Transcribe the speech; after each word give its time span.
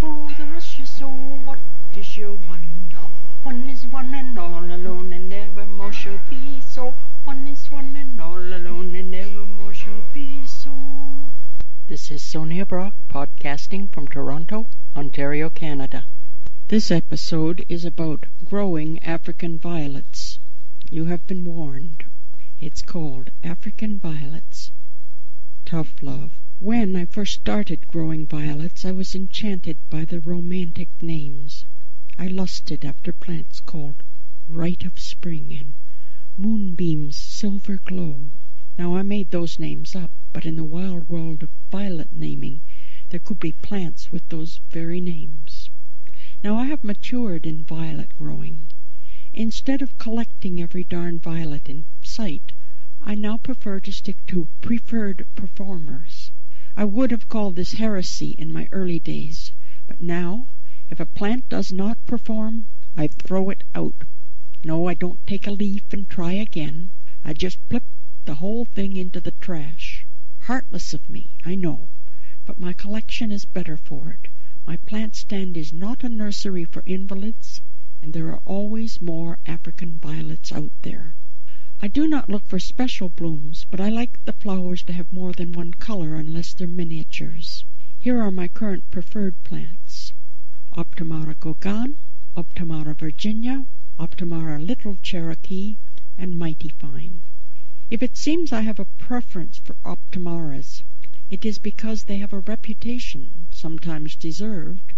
grow, 0.00 0.28
the 0.36 0.44
you 0.78 0.86
sow. 0.86 1.08
What 1.44 1.58
is 1.96 2.16
your 2.16 2.34
one? 2.34 2.94
One 3.42 3.68
is 3.68 3.84
one 3.88 4.14
and 4.14 4.38
all 4.38 4.64
alone, 4.64 5.12
and 5.12 5.28
nevermore 5.28 5.92
shall 5.92 6.20
be 6.30 6.60
so. 6.60 6.94
One 7.24 7.48
is 7.48 7.68
one 7.70 7.96
and 7.96 8.20
all 8.20 8.38
alone, 8.38 8.94
and 8.94 9.10
nevermore 9.10 9.74
shall 9.74 10.04
be 10.14 10.46
so. 10.46 10.72
This 11.88 12.12
is 12.12 12.22
Sonia 12.22 12.64
Brock, 12.64 12.94
podcasting 13.10 13.90
from 13.90 14.06
Toronto, 14.06 14.66
Ontario, 14.94 15.50
Canada. 15.50 16.04
This 16.68 16.92
episode 16.92 17.64
is 17.68 17.84
about 17.84 18.26
growing 18.44 19.02
African 19.02 19.58
violets. 19.58 20.38
You 20.90 21.06
have 21.06 21.26
been 21.26 21.44
warned. 21.44 22.04
It's 22.60 22.82
called 22.82 23.30
African 23.42 23.98
Violets. 23.98 24.70
Tough 25.64 25.94
Love. 26.02 26.38
When 26.60 26.96
I 26.96 27.04
first 27.04 27.34
started 27.34 27.86
growing 27.86 28.26
violets, 28.26 28.84
I 28.84 28.90
was 28.90 29.14
enchanted 29.14 29.76
by 29.90 30.04
the 30.04 30.18
romantic 30.18 30.88
names. 31.00 31.66
I 32.18 32.26
lusted 32.26 32.84
after 32.84 33.12
plants 33.12 33.60
called 33.60 34.02
Rite 34.48 34.84
of 34.84 34.98
Spring 34.98 35.56
and 35.56 35.74
Moonbeam's 36.36 37.14
Silver 37.14 37.76
Glow. 37.76 38.32
Now 38.76 38.96
I 38.96 39.04
made 39.04 39.30
those 39.30 39.60
names 39.60 39.94
up, 39.94 40.10
but 40.32 40.44
in 40.44 40.56
the 40.56 40.64
wild 40.64 41.08
world 41.08 41.44
of 41.44 41.50
violet 41.70 42.12
naming 42.12 42.62
there 43.10 43.20
could 43.20 43.38
be 43.38 43.52
plants 43.52 44.10
with 44.10 44.28
those 44.28 44.60
very 44.68 45.00
names. 45.00 45.70
Now 46.42 46.56
I 46.56 46.64
have 46.64 46.82
matured 46.82 47.46
in 47.46 47.62
violet 47.62 48.12
growing. 48.18 48.66
Instead 49.32 49.80
of 49.80 49.96
collecting 49.96 50.60
every 50.60 50.82
darn 50.82 51.20
violet 51.20 51.68
in 51.68 51.84
sight, 52.02 52.50
I 53.00 53.14
now 53.14 53.36
prefer 53.36 53.78
to 53.78 53.92
stick 53.92 54.26
to 54.26 54.48
preferred 54.60 55.24
performers. 55.36 56.27
I 56.80 56.84
would 56.84 57.10
have 57.10 57.28
called 57.28 57.56
this 57.56 57.72
heresy 57.72 58.36
in 58.38 58.52
my 58.52 58.68
early 58.70 59.00
days, 59.00 59.50
but 59.88 60.00
now, 60.00 60.46
if 60.88 61.00
a 61.00 61.06
plant 61.06 61.48
does 61.48 61.72
not 61.72 62.06
perform, 62.06 62.68
I 62.96 63.08
throw 63.08 63.50
it 63.50 63.64
out. 63.74 64.04
No, 64.62 64.86
I 64.86 64.94
don't 64.94 65.18
take 65.26 65.48
a 65.48 65.50
leaf 65.50 65.92
and 65.92 66.08
try 66.08 66.34
again. 66.34 66.90
I 67.24 67.32
just 67.32 67.58
flip 67.68 67.82
the 68.26 68.36
whole 68.36 68.64
thing 68.64 68.96
into 68.96 69.20
the 69.20 69.32
trash. 69.32 70.06
Heartless 70.42 70.94
of 70.94 71.10
me, 71.10 71.30
I 71.44 71.56
know, 71.56 71.88
but 72.46 72.60
my 72.60 72.72
collection 72.74 73.32
is 73.32 73.44
better 73.44 73.76
for 73.76 74.10
it. 74.10 74.28
My 74.64 74.76
plant 74.76 75.16
stand 75.16 75.56
is 75.56 75.72
not 75.72 76.04
a 76.04 76.08
nursery 76.08 76.64
for 76.64 76.84
invalids, 76.86 77.60
and 78.00 78.12
there 78.12 78.28
are 78.28 78.42
always 78.44 79.02
more 79.02 79.40
African 79.46 79.98
violets 79.98 80.52
out 80.52 80.70
there. 80.82 81.16
I 81.80 81.86
do 81.86 82.08
not 82.08 82.28
look 82.28 82.44
for 82.44 82.58
special 82.58 83.08
blooms, 83.08 83.64
but 83.70 83.78
I 83.78 83.88
like 83.88 84.18
the 84.24 84.32
flowers 84.32 84.82
to 84.82 84.92
have 84.92 85.12
more 85.12 85.32
than 85.32 85.52
one 85.52 85.74
color 85.74 86.16
unless 86.16 86.52
they're 86.52 86.66
miniatures. 86.66 87.64
Here 88.00 88.20
are 88.20 88.32
my 88.32 88.48
current 88.48 88.90
preferred 88.90 89.40
plants. 89.44 90.12
Optimara 90.76 91.38
Gauguin, 91.38 91.96
Optimara 92.36 92.96
Virginia, 92.98 93.64
Optimara 93.96 94.58
Little 94.58 94.96
Cherokee, 95.04 95.76
and 96.18 96.36
Mighty 96.36 96.70
Fine. 96.70 97.20
If 97.90 98.02
it 98.02 98.16
seems 98.16 98.52
I 98.52 98.62
have 98.62 98.80
a 98.80 98.84
preference 98.98 99.58
for 99.58 99.76
Optimaras, 99.84 100.82
it 101.30 101.44
is 101.44 101.60
because 101.60 102.04
they 102.04 102.18
have 102.18 102.32
a 102.32 102.40
reputation, 102.40 103.46
sometimes 103.52 104.16
deserved, 104.16 104.92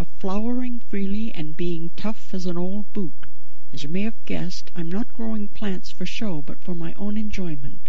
of 0.00 0.08
flowering 0.18 0.80
freely 0.80 1.32
and 1.32 1.56
being 1.56 1.90
tough 1.94 2.34
as 2.34 2.44
an 2.46 2.58
old 2.58 2.92
boot. 2.92 3.26
As 3.74 3.82
you 3.82 3.88
may 3.88 4.02
have 4.02 4.24
guessed, 4.24 4.70
I'm 4.76 4.88
not 4.88 5.12
growing 5.12 5.48
plants 5.48 5.90
for 5.90 6.06
show, 6.06 6.40
but 6.42 6.62
for 6.62 6.76
my 6.76 6.92
own 6.92 7.16
enjoyment. 7.18 7.88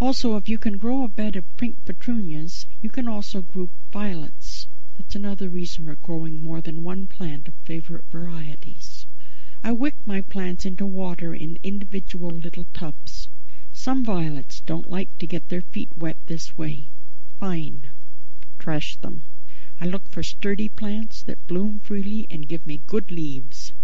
Also, 0.00 0.34
if 0.38 0.48
you 0.48 0.56
can 0.56 0.78
grow 0.78 1.04
a 1.04 1.08
bed 1.08 1.36
of 1.36 1.44
pink 1.58 1.84
petunias, 1.84 2.64
you 2.80 2.88
can 2.88 3.06
also 3.06 3.42
group 3.42 3.70
violets. 3.92 4.66
That's 4.96 5.14
another 5.14 5.50
reason 5.50 5.84
for 5.84 5.94
growing 5.96 6.42
more 6.42 6.62
than 6.62 6.82
one 6.82 7.06
plant 7.06 7.48
of 7.48 7.54
favorite 7.66 8.06
varieties. 8.10 9.04
I 9.62 9.72
wick 9.72 9.94
my 10.06 10.22
plants 10.22 10.64
into 10.64 10.86
water 10.86 11.34
in 11.34 11.58
individual 11.62 12.30
little 12.30 12.66
tubs. 12.72 13.28
Some 13.74 14.06
violets 14.06 14.62
don't 14.62 14.90
like 14.90 15.18
to 15.18 15.26
get 15.26 15.50
their 15.50 15.60
feet 15.60 15.90
wet 15.94 16.16
this 16.28 16.56
way. 16.56 16.88
Fine. 17.38 17.90
Trash 18.58 18.96
them. 18.96 19.24
I 19.82 19.84
look 19.84 20.08
for 20.08 20.22
sturdy 20.22 20.70
plants 20.70 21.22
that 21.24 21.46
bloom 21.46 21.80
freely 21.80 22.26
and 22.30 22.48
give 22.48 22.66
me 22.66 22.80
good 22.86 23.10
leaves. 23.10 23.74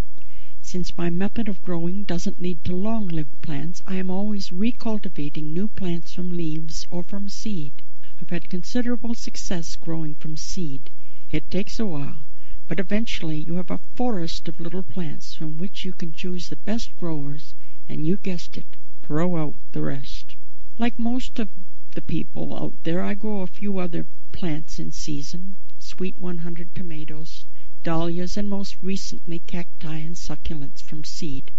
Since 0.73 0.97
my 0.97 1.11
method 1.11 1.49
of 1.49 1.61
growing 1.63 2.05
doesn't 2.05 2.41
lead 2.41 2.63
to 2.63 2.77
long-lived 2.77 3.43
plants, 3.43 3.83
I 3.89 3.97
am 3.97 4.09
always 4.09 4.51
recultivating 4.51 5.53
new 5.53 5.67
plants 5.67 6.13
from 6.15 6.31
leaves 6.31 6.87
or 6.93 7.03
from 7.03 7.29
seed. 7.29 7.83
I've 8.23 8.31
had 8.31 8.49
considerable 8.49 9.15
success 9.17 9.75
growing 9.75 10.15
from 10.15 10.37
seed. 10.37 10.89
It 11.33 11.51
takes 11.51 11.81
a 11.81 11.87
while, 11.87 12.25
but 12.69 12.79
eventually 12.79 13.41
you 13.41 13.55
have 13.55 13.73
a 13.73 13.81
forest 13.97 14.47
of 14.47 14.61
little 14.61 14.85
plants 14.85 15.35
from 15.35 15.59
which 15.59 15.85
you 15.85 15.93
can 15.93 16.13
choose 16.13 16.49
the 16.49 16.55
best 16.55 16.97
growers, 16.97 17.53
and 17.89 18.07
you 18.07 18.17
guessed 18.19 18.57
it, 18.57 18.77
throw 19.03 19.39
out 19.39 19.57
the 19.73 19.83
rest. 19.83 20.37
Like 20.79 21.01
most 21.01 21.41
of 21.41 21.49
the 21.97 22.03
people 22.03 22.57
out 22.57 22.75
there, 22.85 23.03
I 23.03 23.15
grow 23.15 23.41
a 23.41 23.49
few 23.49 23.79
other 23.79 24.07
plants 24.31 24.79
in 24.79 24.93
season, 24.93 25.57
sweet 25.81 26.17
100 26.21 26.77
tomatoes, 26.77 27.45
dahlias, 27.83 28.37
and 28.37 28.51
most 28.51 28.77
recently 28.83 29.39
cacti 29.39 29.97
and 29.97 30.15
succulents 30.15 30.83
from 30.83 31.03
seed, 31.03 31.51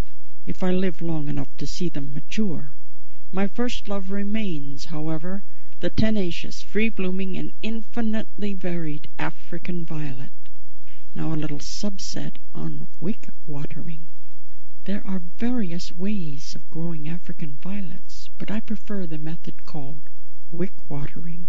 if 0.46 0.62
I 0.62 0.72
live 0.72 1.02
long 1.02 1.28
enough 1.28 1.50
to 1.58 1.66
see 1.66 1.90
them 1.90 2.14
mature. 2.14 2.72
My 3.32 3.48
first 3.48 3.88
love 3.88 4.12
remains, 4.12 4.86
however, 4.86 5.44
the 5.80 5.90
tenacious, 5.90 6.62
free-blooming, 6.62 7.38
and 7.38 7.54
infinitely 7.64 8.54
varied 8.54 9.08
African 9.18 9.84
violet. 9.84 10.32
Now 11.16 11.34
a 11.34 11.36
little 11.36 11.59
subset 11.59 12.36
on 12.53 12.88
wick 13.00 13.30
watering. 13.48 14.08
There 14.86 15.02
are 15.06 15.24
various 15.38 15.92
ways 15.92 16.53
of 16.56 16.70
growing 16.70 17.08
African 17.08 17.58
violets, 17.62 18.30
but 18.38 18.52
I 18.52 18.59
prefer 18.59 19.08
the 19.08 19.18
method 19.18 19.66
called 19.66 20.03
wick 20.52 20.74
watering. 20.88 21.48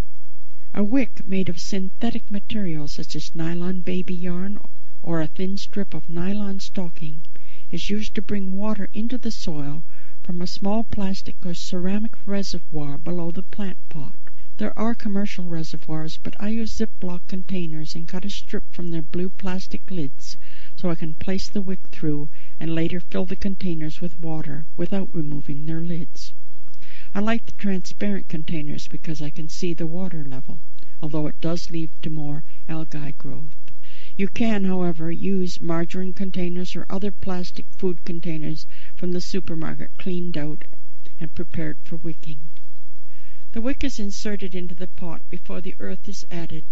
A 0.74 0.82
wick 0.82 1.11
made 1.32 1.48
of 1.48 1.58
synthetic 1.58 2.30
material 2.30 2.86
such 2.86 3.16
as 3.16 3.34
nylon 3.34 3.80
baby 3.80 4.14
yarn 4.14 4.58
or 5.02 5.22
a 5.22 5.26
thin 5.28 5.56
strip 5.56 5.94
of 5.94 6.06
nylon 6.06 6.60
stocking 6.60 7.22
is 7.70 7.88
used 7.88 8.14
to 8.14 8.20
bring 8.20 8.52
water 8.52 8.90
into 8.92 9.16
the 9.16 9.30
soil 9.30 9.82
from 10.22 10.42
a 10.42 10.46
small 10.46 10.84
plastic 10.84 11.34
or 11.42 11.54
ceramic 11.54 12.14
reservoir 12.26 12.98
below 12.98 13.30
the 13.30 13.42
plant 13.42 13.78
pot. 13.88 14.14
There 14.58 14.78
are 14.78 14.94
commercial 14.94 15.46
reservoirs, 15.46 16.18
but 16.22 16.38
I 16.38 16.50
use 16.50 16.76
Ziploc 16.76 17.26
containers 17.28 17.94
and 17.94 18.06
cut 18.06 18.26
a 18.26 18.28
strip 18.28 18.70
from 18.70 18.88
their 18.88 19.00
blue 19.00 19.30
plastic 19.30 19.90
lids 19.90 20.36
so 20.76 20.90
I 20.90 20.96
can 20.96 21.14
place 21.14 21.48
the 21.48 21.62
wick 21.62 21.80
through 21.90 22.28
and 22.60 22.74
later 22.74 23.00
fill 23.00 23.24
the 23.24 23.36
containers 23.36 24.02
with 24.02 24.20
water 24.20 24.66
without 24.76 25.08
removing 25.14 25.64
their 25.64 25.80
lids. 25.80 26.34
I 27.14 27.20
like 27.20 27.46
the 27.46 27.52
transparent 27.52 28.28
containers 28.28 28.86
because 28.86 29.22
I 29.22 29.30
can 29.30 29.48
see 29.48 29.72
the 29.72 29.86
water 29.86 30.24
level, 30.24 30.60
although 31.02 31.26
it 31.26 31.40
does 31.40 31.68
lead 31.68 31.90
to 32.00 32.08
more 32.08 32.44
algae 32.68 33.12
growth. 33.18 33.56
You 34.16 34.28
can, 34.28 34.66
however, 34.66 35.10
use 35.10 35.60
margarine 35.60 36.14
containers 36.14 36.76
or 36.76 36.86
other 36.88 37.10
plastic 37.10 37.66
food 37.76 38.04
containers 38.04 38.68
from 38.94 39.10
the 39.10 39.20
supermarket 39.20 39.90
cleaned 39.98 40.38
out 40.38 40.64
and 41.18 41.34
prepared 41.34 41.78
for 41.82 41.96
wicking. 41.96 42.50
The 43.50 43.60
wick 43.60 43.82
is 43.82 43.98
inserted 43.98 44.54
into 44.54 44.76
the 44.76 44.86
pot 44.86 45.22
before 45.28 45.60
the 45.60 45.74
earth 45.80 46.08
is 46.08 46.24
added, 46.30 46.64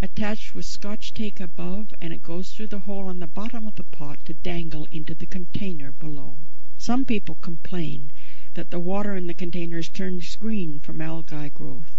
attached 0.00 0.54
with 0.54 0.64
scotch 0.64 1.12
tape 1.12 1.38
above, 1.38 1.92
and 2.00 2.14
it 2.14 2.22
goes 2.22 2.52
through 2.52 2.68
the 2.68 2.78
hole 2.78 3.08
on 3.08 3.18
the 3.18 3.26
bottom 3.26 3.66
of 3.66 3.74
the 3.74 3.84
pot 3.84 4.18
to 4.24 4.32
dangle 4.32 4.88
into 4.90 5.14
the 5.14 5.26
container 5.26 5.92
below. 5.92 6.38
Some 6.78 7.04
people 7.04 7.34
complain 7.42 8.10
that 8.54 8.70
the 8.70 8.78
water 8.78 9.16
in 9.16 9.26
the 9.26 9.34
containers 9.34 9.90
turns 9.90 10.34
green 10.36 10.80
from 10.80 11.02
algae 11.02 11.50
growth. 11.50 11.95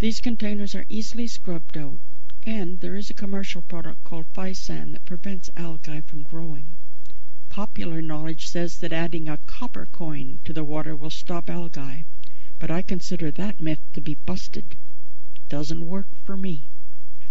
These 0.00 0.22
containers 0.22 0.74
are 0.74 0.86
easily 0.88 1.26
scrubbed 1.26 1.76
out, 1.76 2.00
and 2.46 2.80
there 2.80 2.96
is 2.96 3.10
a 3.10 3.12
commercial 3.12 3.60
product 3.60 4.02
called 4.02 4.24
Physan 4.32 4.92
that 4.92 5.04
prevents 5.04 5.50
algae 5.58 6.00
from 6.00 6.22
growing. 6.22 6.76
Popular 7.50 8.00
knowledge 8.00 8.48
says 8.48 8.78
that 8.78 8.94
adding 8.94 9.28
a 9.28 9.36
copper 9.44 9.84
coin 9.84 10.40
to 10.46 10.54
the 10.54 10.64
water 10.64 10.96
will 10.96 11.10
stop 11.10 11.50
algae, 11.50 12.06
but 12.58 12.70
I 12.70 12.80
consider 12.80 13.30
that 13.32 13.60
myth 13.60 13.82
to 13.92 14.00
be 14.00 14.14
busted. 14.24 14.74
Doesn't 15.50 15.86
work 15.86 16.08
for 16.24 16.34
me. 16.34 16.68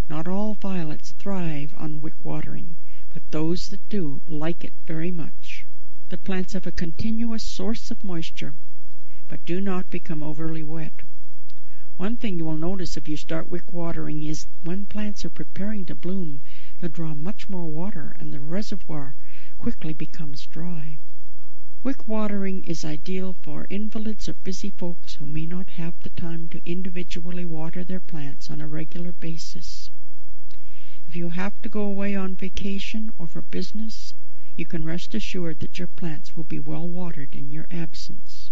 Not 0.07 0.27
all 0.27 0.53
violets 0.53 1.13
thrive 1.17 1.73
on 1.75 2.01
wick 2.01 2.23
watering, 2.23 2.75
but 3.11 3.23
those 3.31 3.69
that 3.69 3.89
do 3.89 4.21
like 4.27 4.63
it 4.63 4.73
very 4.85 5.09
much. 5.09 5.65
The 6.09 6.19
plants 6.19 6.53
have 6.53 6.67
a 6.67 6.71
continuous 6.71 7.43
source 7.43 7.89
of 7.89 8.03
moisture, 8.03 8.53
but 9.27 9.43
do 9.43 9.59
not 9.59 9.89
become 9.89 10.21
overly 10.21 10.61
wet. 10.61 11.01
One 11.99 12.15
thing 12.15 12.37
you 12.37 12.45
will 12.45 12.57
notice 12.57 12.95
if 12.95 13.09
you 13.09 13.17
start 13.17 13.49
wick 13.49 13.73
watering 13.73 14.23
is 14.23 14.47
when 14.63 14.85
plants 14.85 15.25
are 15.25 15.29
preparing 15.29 15.85
to 15.87 15.93
bloom, 15.93 16.41
they 16.79 16.87
draw 16.87 17.13
much 17.13 17.49
more 17.49 17.65
water 17.65 18.15
and 18.17 18.33
the 18.33 18.39
reservoir 18.39 19.15
quickly 19.57 19.93
becomes 19.93 20.45
dry. 20.45 20.97
Wick 21.83 22.07
watering 22.07 22.63
is 22.63 22.85
ideal 22.85 23.33
for 23.33 23.67
invalids 23.69 24.29
or 24.29 24.33
busy 24.33 24.69
folks 24.69 25.15
who 25.15 25.25
may 25.25 25.45
not 25.45 25.71
have 25.71 25.93
the 26.01 26.09
time 26.11 26.47
to 26.49 26.61
individually 26.65 27.43
water 27.43 27.83
their 27.83 27.99
plants 27.99 28.49
on 28.49 28.61
a 28.61 28.67
regular 28.67 29.11
basis. 29.11 29.91
If 31.05 31.17
you 31.17 31.31
have 31.31 31.61
to 31.63 31.69
go 31.69 31.81
away 31.81 32.15
on 32.15 32.37
vacation 32.37 33.11
or 33.17 33.27
for 33.27 33.41
business, 33.41 34.13
you 34.55 34.65
can 34.65 34.85
rest 34.85 35.13
assured 35.13 35.59
that 35.59 35.77
your 35.77 35.89
plants 35.89 36.37
will 36.37 36.45
be 36.45 36.59
well 36.59 36.87
watered 36.87 37.35
in 37.35 37.51
your 37.51 37.67
absence. 37.69 38.51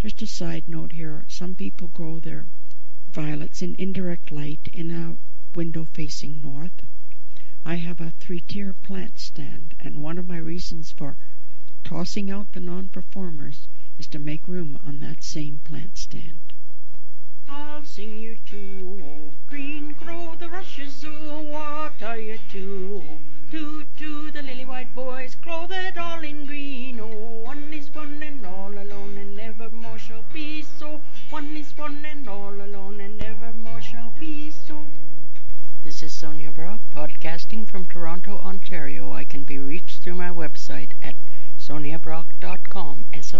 Just 0.00 0.20
a 0.20 0.26
side 0.26 0.64
note 0.66 0.90
here 0.90 1.24
some 1.28 1.54
people 1.54 1.86
grow 1.86 2.18
their 2.18 2.48
violets 3.12 3.60
in 3.60 3.74
indirect 3.78 4.32
light 4.32 4.68
in 4.72 4.90
a 4.90 5.16
window 5.54 5.84
facing 5.84 6.40
north. 6.40 6.82
I 7.64 7.74
have 7.74 8.00
a 8.00 8.12
three 8.12 8.40
tier 8.40 8.72
plant 8.72 9.18
stand, 9.18 9.74
and 9.78 10.02
one 10.02 10.18
of 10.18 10.26
my 10.26 10.38
reasons 10.38 10.92
for 10.92 11.16
tossing 11.84 12.30
out 12.30 12.52
the 12.52 12.60
non 12.60 12.88
performers 12.88 13.68
is 13.98 14.06
to 14.08 14.18
make 14.18 14.48
room 14.48 14.78
on 14.82 15.00
that 15.00 15.22
same 15.22 15.60
plant 15.62 15.98
stand. 15.98 16.54
I'll 17.48 17.84
sing 17.84 18.18
you 18.18 18.38
two, 18.46 19.02
oh, 19.04 19.32
green 19.46 19.92
grow 19.92 20.34
the 20.38 20.48
rushes, 20.48 21.04
oh, 21.06 21.42
what 21.42 22.02
are 22.02 22.18
you 22.18 22.38
to? 22.52 23.04
Oh, 23.06 23.18
two, 23.50 23.84
podcasting 36.94 37.68
from 37.68 37.86
Toronto, 37.86 38.38
Ontario. 38.38 39.12
I 39.12 39.24
can 39.24 39.44
be 39.44 39.58
reached 39.58 40.02
through 40.02 40.16
my 40.16 40.30
website 40.30 40.90
at 41.02 41.14
soniabrock.com, 41.58 43.04
S 43.12 43.32